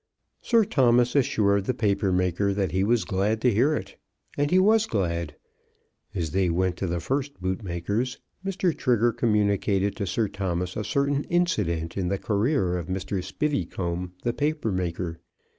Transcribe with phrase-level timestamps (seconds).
[0.41, 3.97] Sir Thomas assured the paper maker that he was glad to hear it;
[4.35, 5.35] and he was glad.
[6.15, 8.75] As they went to the first bootmaker's, Mr.
[8.75, 13.23] Trigger communicated to Sir Thomas a certain incident in the career of Mr.
[13.23, 15.19] Spiveycomb, the paper maker.